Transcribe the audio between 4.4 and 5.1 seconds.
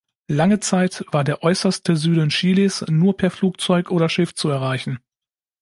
erreichen.